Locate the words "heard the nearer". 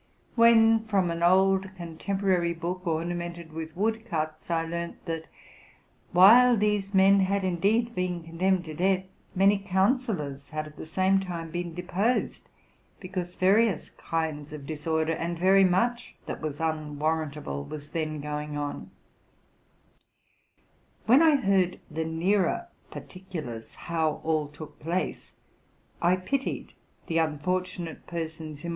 21.35-22.69